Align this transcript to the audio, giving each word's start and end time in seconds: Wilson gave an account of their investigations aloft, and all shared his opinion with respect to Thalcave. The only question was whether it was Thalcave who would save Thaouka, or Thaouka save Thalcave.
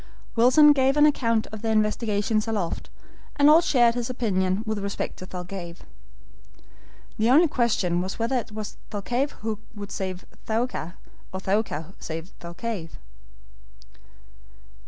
Wilson 0.35 0.73
gave 0.73 0.97
an 0.97 1.05
account 1.05 1.45
of 1.51 1.61
their 1.61 1.73
investigations 1.73 2.47
aloft, 2.47 2.89
and 3.35 3.51
all 3.51 3.61
shared 3.61 3.93
his 3.93 4.09
opinion 4.09 4.63
with 4.65 4.79
respect 4.79 5.17
to 5.17 5.27
Thalcave. 5.27 5.81
The 7.19 7.29
only 7.29 7.47
question 7.47 8.01
was 8.01 8.17
whether 8.17 8.35
it 8.37 8.51
was 8.51 8.77
Thalcave 8.89 9.29
who 9.43 9.59
would 9.75 9.91
save 9.91 10.25
Thaouka, 10.47 10.95
or 11.31 11.39
Thaouka 11.39 11.93
save 11.99 12.33
Thalcave. 12.39 12.93